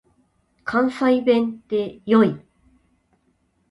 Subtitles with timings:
[0.63, 2.41] 関西弁って良い。